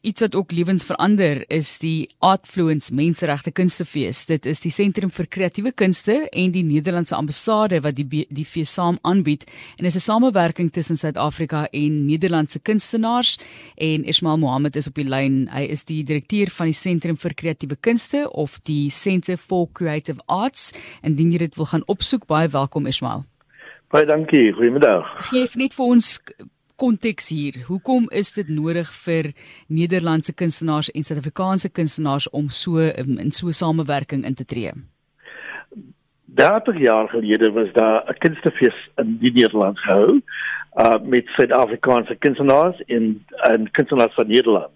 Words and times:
Iets 0.00 0.20
wat 0.20 0.34
ook 0.34 0.52
lewens 0.52 0.84
verander 0.84 1.44
is 1.52 1.74
die 1.78 2.08
Artfluence 2.24 2.94
Menseregte 2.94 3.50
Kunstefees. 3.52 4.22
Dit 4.26 4.46
is 4.48 4.62
die 4.64 4.70
sentrum 4.72 5.10
vir 5.12 5.26
kreatiewe 5.28 5.74
kunste 5.76 6.14
en 6.32 6.54
die 6.54 6.62
Nederlandse 6.64 7.18
ambassade 7.18 7.82
wat 7.84 7.98
die 7.98 8.22
die 8.32 8.46
fees 8.48 8.72
saam 8.72 8.96
aanbied 9.04 9.44
en 9.76 9.84
is 9.84 9.96
'n 9.96 10.00
samewerking 10.00 10.70
tussen 10.72 10.96
Suid-Afrika 10.96 11.66
en 11.72 12.06
Nederlandse 12.06 12.60
kunstenaars 12.60 13.38
en 13.76 14.04
Ismail 14.04 14.38
Mohammed 14.38 14.76
is 14.76 14.86
op 14.86 14.94
die 14.94 15.04
lyn. 15.04 15.48
Hy 15.52 15.68
is 15.68 15.84
die 15.84 16.02
direkteur 16.02 16.48
van 16.48 16.66
die 16.66 16.80
Sentrum 16.80 17.16
vir 17.16 17.34
Kreatiewe 17.34 17.76
Kunste 17.76 18.30
of 18.32 18.58
die 18.62 18.90
Centre 18.90 19.36
for 19.36 19.68
Creative 19.72 20.22
Arts. 20.26 20.72
Indien 21.02 21.30
jy 21.30 21.38
dit 21.38 21.56
wil 21.56 21.66
gaan 21.66 21.82
opsoek, 21.86 22.26
baie 22.26 22.48
welkom 22.48 22.86
Ismail. 22.86 23.24
Baie 23.90 24.06
dankie. 24.06 24.52
Goeiemiddag. 24.52 25.28
Geef 25.28 25.56
net 25.56 25.74
vir 25.74 25.84
ons 25.84 26.20
konteks 26.80 27.28
hier. 27.28 27.58
Hoekom 27.68 28.08
is 28.22 28.32
dit 28.32 28.48
nodig 28.48 28.88
vir 29.04 29.32
Nederlandse 29.68 30.32
kunstenaars 30.34 30.88
en 30.96 31.04
Suid-Afrikaanse 31.04 31.70
kunstenaars 31.76 32.28
om 32.30 32.48
so 32.48 32.80
um, 32.80 33.18
in 33.18 33.30
so 33.30 33.52
samewerking 33.52 34.24
in 34.24 34.34
te 34.34 34.44
tree? 34.44 34.72
30 36.40 36.78
jaar 36.80 37.08
gelede 37.08 37.50
was 37.52 37.72
daar 37.72 38.04
'n 38.08 38.18
kunstefees 38.18 38.78
in 38.96 39.18
die 39.20 39.32
Nederland 39.32 39.78
gehou 39.78 40.20
uh 40.78 40.98
met 41.02 41.26
Suid-Afrikaanse 41.36 42.14
kunstenaars 42.14 42.82
en 42.86 43.24
en 43.50 43.70
kunstenaars 43.70 44.14
van 44.14 44.26
Nederland. 44.26 44.72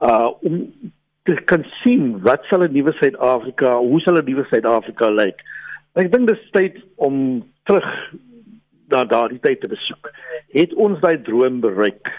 Uh 0.00 0.30
om 0.40 0.72
te 1.22 1.34
kan 1.44 1.64
sien 1.82 2.20
wat 2.22 2.44
sal 2.48 2.62
'n 2.62 2.72
nuwe 2.72 2.92
Suid-Afrika, 2.92 3.76
hoe 3.76 4.00
sal 4.00 4.16
'n 4.18 4.24
nuwe 4.24 4.44
Suid-Afrika 4.50 5.10
lyk? 5.10 5.42
Ek 5.92 6.12
dink 6.12 6.26
dit 6.26 6.36
is 6.36 6.50
tyd 6.50 6.84
om 6.94 7.44
terug 7.64 7.88
na 8.88 9.04
daardie 9.04 9.40
tyd 9.40 9.60
te 9.60 9.68
besoek. 9.68 10.10
Het 10.54 10.74
ons 10.74 11.00
daai 11.00 11.20
droom 11.22 11.60
bereik? 11.60 12.10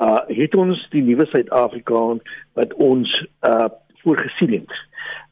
Uh 0.00 0.22
het 0.26 0.54
ons 0.58 0.80
die 0.90 1.02
nuwe 1.02 1.26
Suid-Afrika 1.30 2.00
wat 2.58 2.74
ons 2.82 3.10
uh 3.46 3.68
voorgesien 4.02 4.52
het? 4.58 4.72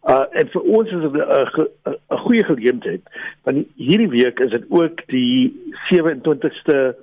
Uh 0.09 0.25
en 0.39 0.51
vir 0.53 0.63
ons 0.63 0.91
is 0.91 1.03
dit 1.03 1.17
'n 1.17 1.67
'n 1.89 2.23
goeie 2.27 2.45
geleentheid 2.45 3.03
want 3.43 3.67
hierdie 3.77 4.09
week 4.09 4.39
is 4.39 4.51
dit 4.51 4.65
ook 4.69 5.07
die 5.07 5.53
27ste 5.91 6.97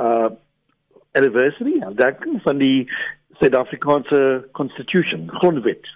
uh 0.00 0.30
anniversary 1.12 1.82
of 1.86 1.94
daai 1.94 2.14
van 2.42 2.58
die 2.58 2.90
Suid-Afrikaanse 3.38 4.48
Constitution, 4.52 5.30
grondwet. 5.30 5.86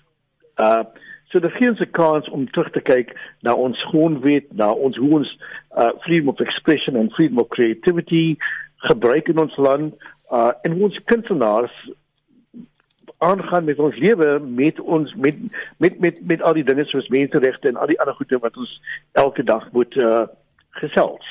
Uh 0.57 0.83
So 1.31 1.39
dit 1.45 1.53
gee 1.53 1.69
ons 1.69 1.81
'n 1.81 1.91
kans 1.91 2.29
om 2.29 2.51
terug 2.51 2.71
te 2.71 2.81
kyk 2.81 3.13
na 3.41 3.55
ons 3.55 3.83
grondwet, 3.85 4.53
na 4.53 4.73
ons 4.73 4.97
hoe 4.97 5.11
ons 5.19 5.39
uh 5.77 5.91
freedom 6.01 6.29
of 6.29 6.41
expression 6.41 6.97
and 6.97 7.13
freedom 7.13 7.39
of 7.39 7.49
creativity 7.49 8.37
gebruik 8.87 9.29
in 9.29 9.39
ons 9.39 9.57
land 9.57 9.95
uh 10.31 10.53
en 10.63 10.83
ons 10.83 11.01
kunstenaars 11.05 11.75
aangaan 13.19 13.65
met 13.65 13.79
ons 13.79 13.97
lewe 13.97 14.39
met 14.41 14.81
ons 14.81 15.15
met 15.15 15.35
met 15.79 15.99
met 16.01 16.21
met 16.23 16.43
al 16.43 16.55
die 16.55 16.65
dinge 16.65 16.85
soos 16.85 17.09
menseregte 17.09 17.69
en 17.69 17.77
al 17.77 17.91
die 17.91 18.01
ander 18.01 18.15
goede 18.15 18.39
wat 18.39 18.57
ons 18.57 18.81
elke 19.13 19.43
dag 19.43 19.71
moet 19.73 19.97
uh 19.97 20.27
gesels. 20.79 21.27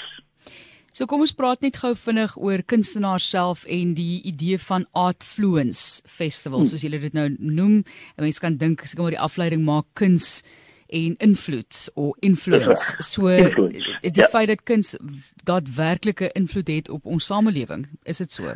So 0.97 1.05
kom 1.05 1.21
ons 1.21 1.35
praat 1.37 1.61
net 1.61 1.77
gou 1.77 1.91
vinnig 1.95 2.31
oor 2.41 2.63
kunstenaars 2.65 3.29
self 3.29 3.67
en 3.69 3.93
die 3.93 4.21
idee 4.25 4.57
van 4.57 4.87
Artfluence 4.97 6.01
Festival 6.09 6.63
hmm. 6.63 6.69
soos 6.71 6.83
julle 6.83 6.99
dit 6.99 7.13
nou 7.13 7.27
noem. 7.37 7.83
Mense 8.17 8.41
kan 8.41 8.57
dink 8.57 8.81
as 8.81 8.95
ek 8.95 9.03
maar 9.03 9.13
die 9.13 9.25
afleiding 9.27 9.61
maak 9.67 9.85
kuns 9.93 10.41
en 10.87 11.15
invloed 11.17 11.91
of 11.93 12.15
influence. 12.19 12.95
So 12.97 13.27
influence. 13.27 13.97
die 14.01 14.21
ja. 14.21 14.27
feit 14.27 14.47
dat 14.47 14.63
kuns 14.63 14.97
daadwerklike 15.43 16.29
invloed 16.31 16.67
het 16.67 16.89
op 16.89 17.05
ons 17.05 17.25
samelewing, 17.25 17.87
is 18.03 18.17
dit 18.17 18.31
so? 18.31 18.53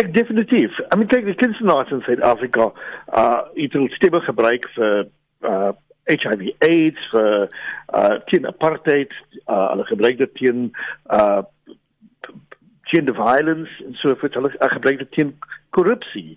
Ek 0.00 0.12
definitief. 0.14 0.78
I 0.92 0.96
mean 0.96 1.08
kyk 1.10 1.26
die 1.28 1.38
kunstenaars 1.38 1.90
in 1.90 2.02
Suid-Afrika, 2.06 2.72
uh 3.12 3.40
het 3.54 3.72
hulle 3.76 3.90
stemme 3.96 4.20
gebruik 4.24 4.68
vir 4.76 5.08
uh 5.48 5.72
HIV 6.10 6.48
AIDS 6.58 7.08
vir 7.12 7.48
uh 7.94 8.18
teen 8.30 8.46
apartheid 8.46 9.12
uh 9.46 9.68
hulle 9.72 9.86
gebruik 9.90 10.18
dit 10.18 10.34
teen 10.40 10.70
uh 11.10 11.42
gender 12.92 13.14
violence 13.14 13.84
en 13.86 13.94
so 13.94 14.14
voort 14.20 14.34
hulle 14.34 14.52
uh, 14.58 14.70
gebruik 14.76 14.98
dit 14.98 15.12
teen 15.16 15.30
korrupsie 15.70 16.36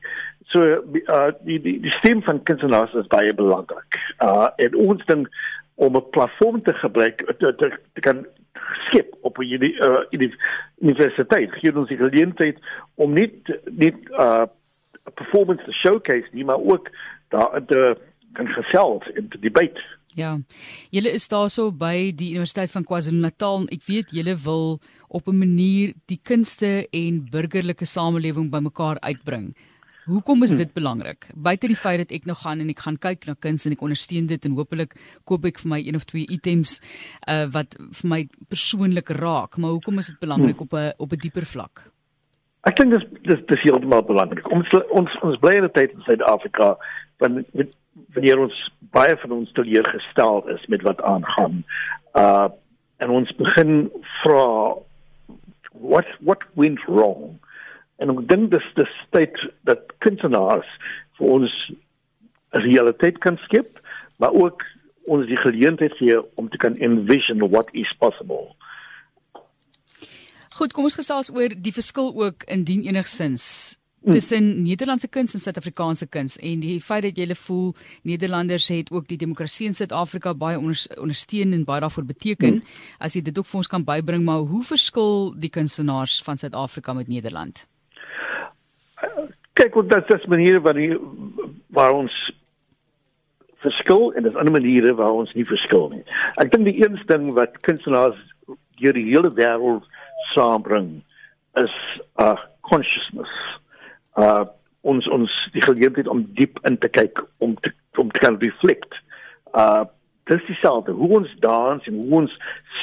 so 0.54 0.62
uh 0.62 1.32
die 1.44 1.60
die, 1.62 1.80
die 1.82 1.94
stem 2.00 2.24
van 2.24 2.44
kunstenaars 2.44 2.94
is 2.94 3.12
baie 3.14 3.34
belangrik 3.34 4.00
uh 4.24 4.50
en 4.58 4.76
ons 4.76 5.06
ding 5.06 5.28
om 5.76 5.96
'n 5.96 6.10
platform 6.10 6.62
te 6.64 6.74
gebruik 6.74 7.24
te, 7.40 7.56
te, 7.56 7.72
te 7.94 8.02
kan 8.02 8.26
skep 8.88 9.16
op 9.22 9.38
'n 9.38 9.64
uh, 9.64 10.04
universiteit 10.82 11.52
gee 11.52 11.76
ons 11.76 11.90
die 11.90 11.98
geleentheid 11.98 12.60
om 12.96 13.14
nie 13.14 13.32
nie 13.66 13.94
uh 14.12 14.46
performance 15.14 15.64
te 15.64 15.72
showcase 15.72 16.30
nie 16.32 16.46
maar 16.46 16.62
ook 16.62 16.90
daar 17.30 17.66
te 17.66 17.98
kan 18.34 18.48
gesels 18.48 19.12
en 19.16 19.30
te 19.30 19.40
debat. 19.40 19.80
Ja. 20.16 20.38
Julle 20.96 21.12
is 21.12 21.28
daarso 21.28 21.72
by 21.76 22.12
die 22.16 22.32
Universiteit 22.36 22.72
van 22.72 22.86
KwaZulu-Natal. 22.88 23.68
Ek 23.76 23.84
weet 23.88 24.14
julle 24.16 24.36
wil 24.46 24.80
op 25.08 25.28
'n 25.28 25.38
manier 25.38 25.94
die 26.08 26.20
kunste 26.24 26.88
en 26.92 27.28
burgerlike 27.32 27.86
samelewing 27.86 28.50
bymekaar 28.52 29.00
uitbring. 29.00 29.56
Hoekom 30.06 30.44
is 30.44 30.52
hm. 30.54 30.58
dit 30.58 30.74
belangrik? 30.74 31.28
Buite 31.34 31.68
die 31.68 31.78
feit 31.78 31.98
dat 32.04 32.12
ek 32.14 32.28
nou 32.30 32.36
gaan 32.38 32.62
en 32.62 32.70
ek 32.70 32.84
gaan 32.86 32.98
kyk 33.02 33.26
na 33.26 33.34
kuns 33.42 33.66
en 33.66 33.74
ek 33.74 33.82
ondersteun 33.82 34.28
dit 34.30 34.46
en 34.46 34.58
hopelik 34.58 34.94
koop 35.26 35.48
ek 35.50 35.62
vir 35.64 35.72
my 35.72 35.80
een 35.82 35.98
of 35.98 36.06
twee 36.06 36.28
items 36.30 36.78
uh 37.32 37.46
wat 37.56 37.78
vir 37.80 38.10
my 38.12 38.22
persoonlik 38.54 39.10
raak, 39.18 39.58
maar 39.58 39.74
hoekom 39.74 40.04
is 40.04 40.12
dit 40.14 40.20
belangrik 40.22 40.62
hm. 40.62 40.68
op 40.68 40.74
'n 40.74 40.94
op 40.98 41.12
'n 41.12 41.22
dieper 41.26 41.46
vlak? 41.46 41.90
Ek 42.70 42.78
dink 42.78 42.94
dis 42.94 43.06
dis 43.24 43.42
dis 43.50 43.66
heeltemal 43.66 44.06
belangrik. 44.06 44.46
Ons 44.52 44.70
ons 44.90 45.18
ons 45.22 45.40
bly 45.42 45.58
in 45.58 45.66
'n 45.66 45.74
tyd 45.74 45.92
in 45.94 46.06
Suid-Afrika 46.06 46.78
van 47.18 47.46
wanneer 48.14 48.40
ons 48.40 48.58
baie 48.92 49.18
van 49.18 49.32
ons 49.32 49.52
teleurgestel 49.52 50.50
is 50.50 50.66
met 50.68 50.82
wat 50.82 51.02
aangaan. 51.02 51.64
Uh 52.14 52.50
en 52.98 53.10
ons 53.10 53.32
begin 53.36 53.92
vra 54.24 54.76
what 55.72 56.06
what 56.22 56.46
went 56.54 56.80
wrong? 56.88 57.40
En 58.04 58.12
ek 58.12 58.22
dink 58.30 58.52
dis 58.52 58.68
dis 58.80 58.96
tyd 59.16 59.36
dat 59.68 59.94
kunstenaars 60.04 60.68
vir 61.20 61.34
ons 61.38 61.56
realiteit 62.66 63.20
kan 63.24 63.40
skep, 63.46 63.80
maar 64.20 64.36
ook 64.36 64.64
ons 65.12 65.28
die 65.30 65.40
geleentheid 65.40 65.94
gee 66.00 66.20
om 66.40 66.50
te 66.50 66.58
kan 66.58 66.78
envision 66.82 67.44
what 67.50 67.70
is 67.74 67.92
possible. 68.00 68.56
Goed, 70.56 70.72
kom 70.74 70.88
ons 70.88 70.96
gesels 70.96 71.32
oor 71.36 71.52
die 71.52 71.76
verskil 71.76 72.14
ook 72.16 72.48
indien 72.52 72.86
enigsins 72.88 73.76
Mm. 74.06 74.12
tussen 74.12 74.62
Nederlandse 74.62 75.08
kuns 75.08 75.34
en 75.34 75.40
Suid-Afrikaanse 75.40 76.06
kuns 76.08 76.38
en 76.38 76.60
die 76.62 76.78
feit 76.82 77.02
dat 77.08 77.18
jy 77.18 77.36
voel 77.36 77.72
Nederlanders 78.06 78.68
het 78.70 78.92
ook 78.94 79.08
die 79.10 79.18
demokrasie 79.18 79.66
in 79.66 79.74
Suid-Afrika 79.74 80.34
baie 80.38 80.60
ondersteun 80.62 81.54
en 81.58 81.64
baie 81.66 81.82
daarvoor 81.82 82.06
beteken 82.06 82.60
mm. 82.60 82.76
as 83.00 83.18
jy 83.18 83.24
dit 83.26 83.38
ook 83.38 83.50
vir 83.50 83.58
ons 83.64 83.72
kan 83.72 83.86
bybring 83.88 84.22
maar 84.28 84.46
hoe 84.46 84.62
verskil 84.64 85.34
die 85.34 85.50
kunstenaars 85.50 86.22
van 86.22 86.38
Suid-Afrika 86.38 86.94
met 86.94 87.08
Nederland? 87.08 87.66
Kyk, 89.56 89.76
wat 89.80 89.90
dit 89.90 90.14
is 90.16 90.26
maniere 90.32 90.60
waar 90.62 90.78
die, 90.78 90.92
waar 91.76 91.96
ons 91.96 92.16
verskil 93.64 94.12
en 94.14 94.28
dis 94.28 94.36
ander 94.36 94.54
maniere 94.54 94.94
waar 95.00 95.16
ons 95.22 95.34
nie 95.34 95.46
verskil 95.48 95.90
nie. 95.94 96.04
Ek 96.42 96.52
dink 96.54 96.68
die 96.68 96.78
een 96.84 97.00
ding 97.10 97.32
wat 97.38 97.58
kunstenaars 97.66 98.20
deur 98.82 98.98
die 98.98 99.08
hele 99.08 99.32
wêreld 99.38 99.88
saambring 100.34 101.00
is 101.62 101.74
'n 102.20 102.24
uh, 102.28 102.38
consciousness 102.62 103.32
uh 104.20 104.46
ons 104.86 105.08
ons 105.10 105.32
die 105.54 105.64
geleentheid 105.66 106.08
om 106.08 106.22
diep 106.38 106.60
in 106.70 106.78
te 106.78 106.88
kyk 106.88 107.24
om 107.42 107.56
te 107.66 107.72
om 107.98 108.12
te 108.12 108.20
kan 108.20 108.38
reflect. 108.40 108.94
Uh 109.54 109.84
dis 110.30 110.46
dieselfde 110.48 110.92
hoe 110.92 111.10
ons 111.20 111.34
dans 111.40 111.88
en 111.88 111.94
hoe 111.94 112.20
ons 112.20 112.38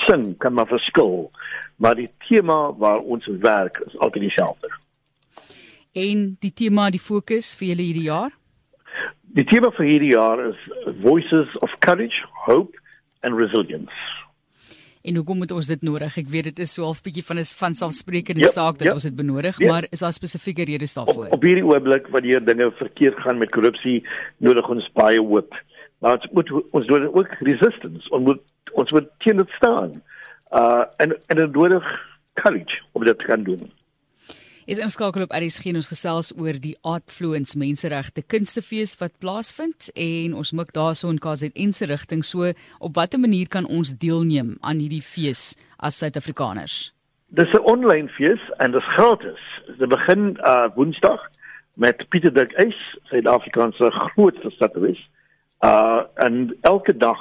sing 0.07 0.37
kan 0.39 0.55
maar 0.55 0.67
verskil, 0.67 1.31
maar 1.77 1.95
die 1.99 2.11
tema 2.29 2.73
waar 2.79 3.01
ons 3.01 3.27
werk 3.27 3.83
is 3.87 3.99
altyd 3.99 4.23
dieselfde. 4.23 4.71
En 5.93 6.21
die 6.41 6.53
tema, 6.57 6.87
die 6.89 7.01
fokus 7.01 7.51
vir 7.61 7.75
julle 7.75 7.85
hierdie 7.85 8.07
jaar? 8.07 8.33
Die 9.37 9.45
tema 9.45 9.69
vir 9.77 9.85
hierdie 9.85 10.13
jaar 10.15 10.41
is 10.41 10.61
Voices 11.03 11.51
of 11.61 11.73
Courage, 11.85 12.23
Hope 12.47 12.81
and 13.21 13.37
Resilience. 13.37 13.93
En 15.05 15.19
hoekom 15.21 15.43
het 15.45 15.53
ons 15.53 15.69
dit 15.69 15.85
nodig? 15.85 16.17
Ek 16.17 16.31
weet 16.33 16.49
dit 16.49 16.63
is 16.65 16.73
so 16.79 16.87
half 16.89 17.03
bietjie 17.05 17.25
van 17.27 17.37
'n 17.37 17.45
van 17.59 17.77
selfsprekende 17.77 18.47
ja, 18.47 18.53
saak 18.55 18.79
dat 18.79 18.89
ja, 18.89 18.95
ons 18.95 19.05
dit 19.05 19.17
benodig, 19.17 19.59
ja. 19.59 19.69
maar 19.69 19.87
is 19.91 20.01
daar 20.01 20.13
spesifieke 20.13 20.65
redes 20.65 20.95
daarvoor? 20.95 21.27
Op, 21.27 21.33
op 21.33 21.43
hierdie 21.43 21.67
oomblik 21.67 22.09
wanneer 22.09 22.45
dinge 22.45 22.73
verkeerd 22.81 23.21
gaan 23.21 23.39
met 23.39 23.51
korrupsie, 23.51 24.01
nodig 24.39 24.69
ons 24.69 24.89
baie 24.97 25.21
hoop. 25.21 25.53
Maar 26.01 26.17
ons 26.17 26.29
moet 26.33 26.73
ons 26.73 26.87
doen 26.87 27.05
ook 27.13 27.29
resistance. 27.41 28.09
Ons 28.09 28.25
moet 28.25 28.41
ons 28.73 28.91
moet 28.91 29.09
teen 29.19 29.37
dit 29.37 29.51
staan. 29.61 29.93
Uh 30.57 30.85
en 30.97 31.13
en 31.29 31.37
dit 31.37 31.53
nodig 31.53 31.85
courage 32.33 32.81
om 32.93 33.05
dit 33.05 33.19
te 33.19 33.25
kan 33.25 33.45
doen 33.45 33.69
is 34.67 34.79
inskakel 34.79 35.25
op 35.27 35.33
RSG 35.35 35.73
en 35.73 35.81
ons 35.81 35.91
gesels 35.91 36.31
oor 36.39 36.57
die 36.63 36.75
Artfluence 36.87 37.59
Menseregte 37.59 38.23
Kunstefees 38.23 38.95
wat 39.01 39.15
plaasvind 39.23 39.89
en 39.99 40.37
ons 40.39 40.53
mik 40.55 40.71
daarso 40.77 41.11
in 41.11 41.19
KZN 41.23 41.75
se 41.75 41.89
rigting 41.91 42.23
so 42.25 42.53
op 42.79 42.97
watter 42.97 43.21
manier 43.21 43.51
kan 43.51 43.67
ons 43.67 43.95
deelneem 43.99 44.55
aan 44.61 44.83
hierdie 44.83 45.03
fees 45.03 45.57
as 45.79 45.99
Suid-Afrikaners? 45.99 46.93
Dis 47.35 47.51
'n 47.53 47.67
aanlyn 47.67 48.09
fees 48.09 48.43
en 48.59 48.71
dit 48.73 48.81
is 48.81 48.93
gratis. 48.95 49.43
Dit 49.79 49.89
begin 49.89 50.39
uh 50.45 50.69
Woensdag 50.75 51.21
met 51.75 52.09
Pieter 52.09 52.33
Dirk 52.33 52.53
Eis, 52.53 52.79
Suid-Afrikaanse 53.11 53.91
grootste 53.91 54.51
satiris. 54.51 55.01
Uh 55.61 56.03
en 56.15 56.57
elke 56.61 56.97
dag 56.97 57.19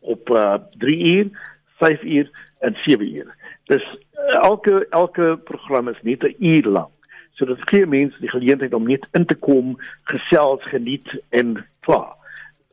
op 0.00 0.30
uh 0.30 0.54
3 0.78 1.02
uur, 1.02 1.30
5 1.78 2.02
uur 2.02 2.30
en 2.58 2.76
7 2.84 3.14
uur. 3.14 3.34
Dus 3.64 3.84
uh, 4.14 4.42
elke 4.42 4.86
elke 4.90 5.40
program 5.44 5.88
is 5.88 6.02
net 6.02 6.22
'n 6.22 6.36
uur 6.38 6.66
lank. 6.66 6.90
So 7.32 7.46
dit 7.46 7.68
gee 7.70 7.86
mense 7.86 8.20
die 8.20 8.30
geleentheid 8.30 8.74
om 8.74 8.86
net 8.86 9.08
in 9.12 9.26
te 9.26 9.34
kom, 9.34 9.78
gesels, 10.02 10.62
geniet 10.62 11.24
en 11.28 11.66
klaar. 11.80 12.14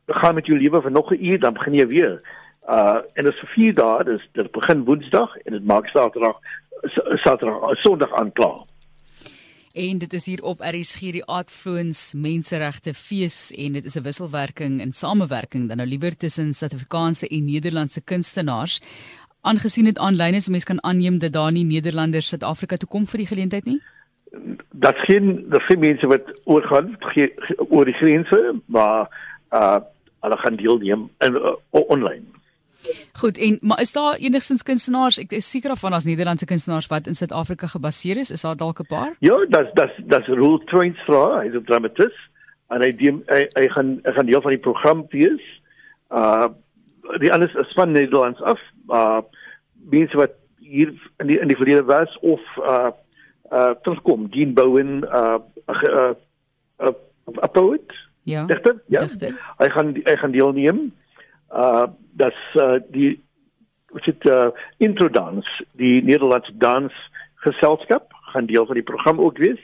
Gaan 0.05 0.35
met 0.35 0.45
jou 0.45 0.59
lewe 0.59 0.81
vir 0.81 0.91
nog 0.91 1.11
'n 1.11 1.25
uur, 1.25 1.39
dan 1.39 1.53
begin 1.53 1.73
jy 1.73 1.87
weer. 1.87 2.21
Uh 2.69 2.97
en 3.13 3.23
dit 3.23 3.33
is 3.33 3.39
vir 3.39 3.49
4 3.49 3.73
dae, 3.73 4.03
dis 4.03 4.29
dit 4.31 4.51
begin 4.51 4.83
Woensdag 4.83 5.37
en 5.37 5.51
dit 5.51 5.65
maak 5.65 5.87
Saterdag 5.87 6.39
Saterdag 7.23 7.77
Sondag 7.81 8.13
aan 8.13 8.31
klaar 8.31 8.65
en 9.75 9.97
dit 9.97 10.13
is 10.13 10.25
hier 10.25 10.41
op 10.43 10.61
RSG 10.63 11.11
die 11.17 11.23
Aardfloons 11.27 12.13
Menseregte 12.15 12.93
Fees 12.95 13.51
en 13.51 13.75
dit 13.75 13.85
is 13.85 13.97
'n 13.99 14.03
wisselwerking 14.03 14.81
en 14.81 14.93
samewerking 14.93 15.67
dan 15.67 15.77
nou 15.77 15.89
liewer 15.89 16.17
tussen 16.17 16.53
Suid-Afrikaanse 16.53 17.27
en 17.27 17.45
Nederlandse 17.45 18.03
kunstenaars. 18.03 18.81
Aangesien 19.41 19.85
dit 19.85 19.97
aanlyn 19.97 20.33
is, 20.33 20.49
mense 20.49 20.65
kan 20.65 20.83
aanneem 20.83 21.17
dat 21.19 21.33
daar 21.33 21.51
nie 21.51 21.65
Nederlanders 21.65 22.27
Suid-Afrika 22.27 22.77
toe 22.77 22.89
kom 22.89 23.05
vir 23.07 23.17
die 23.17 23.27
geleentheid 23.27 23.65
nie. 23.65 23.81
Dat 24.71 24.95
geen 24.97 25.45
dat 25.49 25.61
geen 25.61 25.79
mense 25.79 26.07
wat 26.07 26.39
oorgaan 26.43 26.97
oor 27.69 27.85
die 27.85 27.93
grense, 27.93 28.55
maar 28.65 29.09
uh 29.51 29.79
hulle 30.19 30.37
gaan 30.37 30.55
deelneem 30.55 31.09
in 31.17 31.33
uh, 31.33 31.53
online. 31.69 32.23
Goed, 33.13 33.37
en 33.37 33.57
maar 33.61 33.81
is 33.81 33.93
daar 33.93 34.15
enigstens 34.15 34.63
kunstenaars? 34.63 35.19
Ek 35.19 35.31
is 35.31 35.49
seker 35.49 35.75
van 35.75 35.93
as 35.93 36.05
Nederlandse 36.05 36.45
kunstenaars 36.45 36.87
wat 36.87 37.07
in 37.07 37.15
Suid-Afrika 37.15 37.67
gebaseer 37.67 38.17
is, 38.17 38.31
is 38.31 38.41
daar 38.41 38.55
dalk 38.55 38.79
'n 38.79 38.87
paar? 38.87 39.15
Ja, 39.19 39.37
dis 39.49 39.69
dis 39.73 39.93
dis 40.05 40.27
Roel 40.27 40.59
Treinstra, 40.65 41.41
hy's 41.41 41.53
'n 41.53 41.63
dramaturg 41.63 42.13
en 42.69 42.81
hy 42.81 42.91
die, 42.91 43.11
hy, 43.29 43.41
hy 43.53 43.67
gaan 43.67 43.99
hy 44.03 44.11
gaan 44.11 44.25
deel 44.25 44.41
van 44.41 44.55
die 44.55 44.65
program 44.67 45.05
wees. 45.09 45.45
Uh 46.09 46.49
die 47.21 47.33
alles 47.33 47.53
is 47.53 47.73
van 47.73 47.91
Nederlands 47.91 48.41
af. 48.41 48.59
Uh 48.87 49.21
mense 49.89 50.17
wat 50.17 50.33
hier 50.57 50.93
in 51.21 51.27
die 51.27 51.39
in 51.39 51.47
die 51.47 51.57
verlede 51.57 51.83
was 51.85 52.17
of 52.21 52.41
uh 52.57 52.91
uh 53.51 53.73
terugkom, 53.81 54.29
Dean 54.29 54.53
Bowen, 54.53 55.03
uh 55.03 55.37
'n 55.67 55.89
uh, 55.89 56.13
uh, 56.81 56.93
'n 57.29 57.51
poet. 57.51 57.93
Ja. 58.23 58.45
Digter? 58.45 58.81
Ja. 58.87 58.99
Dichter. 58.99 59.37
Hy 59.57 59.69
gaan 59.69 59.93
hy 60.03 60.15
gaan 60.17 60.31
deelneem 60.31 60.93
uh 61.51 61.87
dat 62.15 62.35
uh, 62.55 62.79
die 62.91 63.23
wat 63.95 64.03
dit 64.03 64.25
uh, 64.25 64.47
introdans 64.77 65.47
die 65.79 66.03
Nederlandse 66.03 66.51
dansgeselskap 66.57 68.13
gaan 68.31 68.45
deel 68.45 68.65
van 68.65 68.75
die 68.79 68.83
program 68.83 69.19
ook 69.19 69.37
wees. 69.37 69.61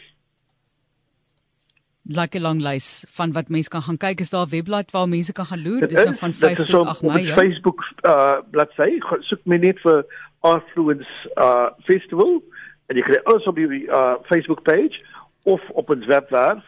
Like 2.04 2.38
'n 2.38 2.42
lang 2.42 2.62
lys 2.62 3.06
van 3.10 3.32
wat 3.32 3.50
mense 3.50 3.70
kan 3.70 3.82
gaan 3.82 3.98
kyk 3.98 4.20
is 4.20 4.30
daar 4.30 4.46
'n 4.46 4.50
webblad 4.50 4.92
waar 4.92 5.08
mense 5.10 5.34
kan 5.34 5.46
gaan 5.46 5.64
loer 5.64 5.88
dis 5.88 6.04
nou 6.04 6.16
van 6.16 6.34
5 6.34 6.64
tot 6.64 6.88
8 6.88 7.02
Mei 7.02 7.26
ja. 7.26 7.36
Facebook 7.36 7.80
uh 8.06 8.40
bladsy 8.52 9.00
soek 9.20 9.42
my 9.44 9.58
net 9.58 9.80
vir 9.80 10.06
Affluence 10.40 11.12
uh 11.36 11.70
festival 11.84 12.42
en 12.88 12.96
jy 12.96 13.04
kry 13.04 13.20
alles 13.24 13.46
op 13.46 13.56
die 13.56 13.86
uh 13.88 14.16
Facebook 14.30 14.64
page 14.64 15.04
of 15.44 15.62
op 15.70 15.90
ons 15.90 16.06
webwerf 16.06 16.64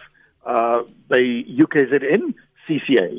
uh 0.45 0.81
by 1.07 1.45
UKZN 1.57 2.35
CCA. 2.65 3.09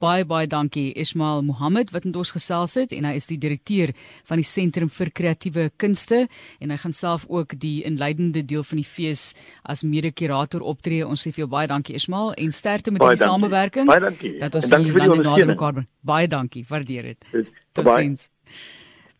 Baie 0.00 0.24
baie 0.24 0.46
dankie 0.48 0.94
Ismail 0.96 1.42
Mohammed 1.44 1.90
wat 1.92 2.06
met 2.08 2.14
ons 2.16 2.30
gesels 2.32 2.72
het 2.80 2.92
en 2.96 3.04
hy 3.04 3.18
is 3.18 3.26
die 3.28 3.36
direkteur 3.36 3.90
van 4.30 4.40
die 4.40 4.46
Sentrum 4.48 4.88
vir 4.88 5.10
Kreatiewe 5.12 5.66
Kunste 5.76 6.22
en 6.56 6.72
hy 6.72 6.78
gaan 6.80 6.94
self 6.96 7.26
ook 7.28 7.52
die 7.60 7.82
inleidende 7.84 8.40
deel 8.40 8.64
van 8.64 8.80
die 8.80 8.86
fees 8.88 9.34
as 9.60 9.84
mede-kurator 9.84 10.64
optree. 10.64 11.04
Ons 11.04 11.26
sê 11.26 11.34
vir 11.34 11.44
jou 11.44 11.50
baie 11.52 11.68
dankie 11.68 11.98
Ismail 12.00 12.32
en 12.40 12.56
sterkte 12.56 12.94
met 12.96 13.04
die 13.04 13.20
samewerking. 13.20 13.92
Baie 13.92 14.00
dankie. 14.06 14.38
Dat 14.40 14.56
ons 14.56 14.72
die 14.72 14.94
lande 14.96 15.20
nader 15.20 15.52
mekaar 15.52 15.76
bring. 15.82 15.90
Baie 16.00 16.30
dankie. 16.32 16.64
Waardeer 16.70 17.12
dit. 17.12 17.50
Totsiens. 17.76 18.30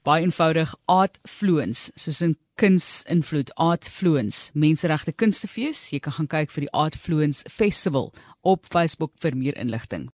Baie 0.09 0.25
eenvoudig 0.25 0.73
Art 0.89 1.21
Fluence 1.29 1.93
soos 1.93 2.23
'n 2.25 2.39
kuns 2.57 3.05
invloed 3.05 3.53
Art 3.57 3.85
Fluence 3.85 4.51
Menseregte 4.55 5.13
Kunstefees. 5.13 5.91
Jy 5.93 6.01
kan 6.01 6.13
gaan 6.13 6.27
kyk 6.27 6.51
vir 6.51 6.65
die 6.65 6.73
Art 6.73 6.97
Fluence 6.97 7.45
Festival 7.53 8.15
op 8.41 8.65
Facebook 8.73 9.13
vir 9.21 9.37
meer 9.37 9.57
inligting. 9.61 10.09